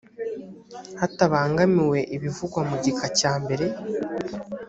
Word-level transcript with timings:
hatabangamiwe 0.99 1.99
ibivugwa 2.15 2.59
mu 2.69 2.75
gika 2.83 3.07
cya 3.19 3.33
mbere 3.43 3.65